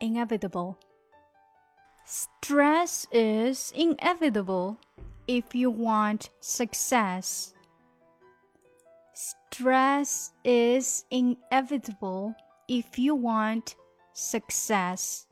[0.00, 0.78] inevitable.
[2.04, 4.78] Stress is inevitable
[5.28, 7.54] if you want success.
[9.14, 12.34] Stress is inevitable
[12.68, 13.76] if you want
[14.14, 15.26] success.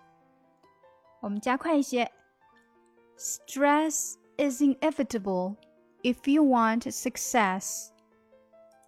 [1.20, 2.10] 我们加快一些。
[3.16, 5.56] Stress is inevitable
[6.04, 7.90] if you want success.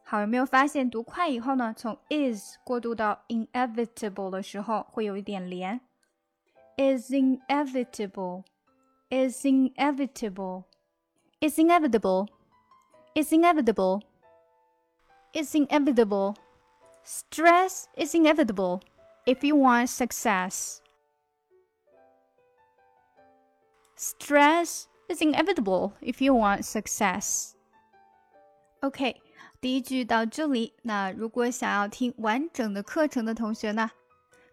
[0.04, 1.72] 好，有没有发现读快以后呢？
[1.76, 5.80] 从 is 过渡到 inevitable 的时候，会有一点连。
[6.80, 8.44] is inevitable,
[9.10, 10.64] is inevitable,
[11.40, 12.28] is inevitable,
[13.14, 14.02] is inevitable,
[15.34, 16.34] is inevitable.
[17.04, 18.80] Stress is inevitable
[19.26, 20.80] if you want success.
[23.96, 27.54] Stress is inevitable if you want success.
[28.80, 29.20] OK。
[29.65, 33.89] 第一句到这里，那如果想要听完整的课程的同学呢，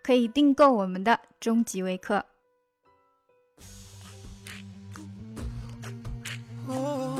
[0.03, 2.25] 可以订购我们的终极微课。
[6.67, 7.19] Oh,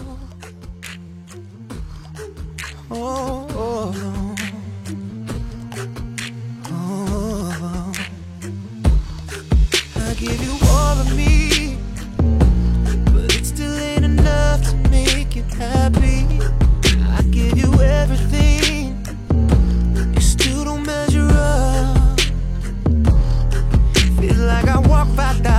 [2.89, 4.22] oh, oh.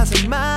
[0.03, 0.52] doesn't matter